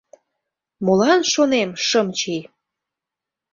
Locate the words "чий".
2.17-2.43